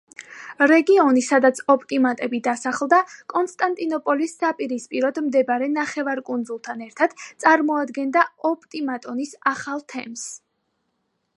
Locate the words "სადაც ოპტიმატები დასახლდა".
1.25-3.01